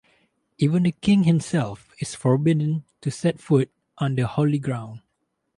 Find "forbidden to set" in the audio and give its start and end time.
2.15-3.39